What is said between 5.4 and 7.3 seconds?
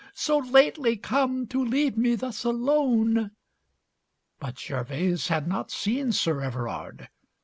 not seen Sir Everard.